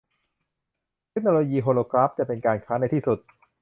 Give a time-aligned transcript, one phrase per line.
[1.09, 3.19] เทคโนโลยีโฮโลกราฟจะเป็นการค้าในที่สุด